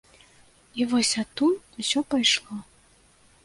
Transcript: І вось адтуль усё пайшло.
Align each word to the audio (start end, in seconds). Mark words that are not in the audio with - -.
І 0.81 0.87
вось 0.93 1.11
адтуль 1.25 1.55
усё 1.83 2.05
пайшло. 2.15 2.55